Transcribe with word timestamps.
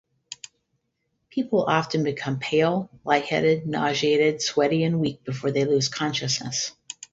People 1.29 1.63
often 1.65 2.03
become 2.03 2.39
pale, 2.39 2.89
lightheaded, 3.05 3.67
nauseated, 3.67 4.41
sweaty 4.41 4.83
and 4.83 4.99
weak 4.99 5.23
before 5.23 5.51
they 5.51 5.63
lose 5.65 5.89
consciousness. 5.89 6.71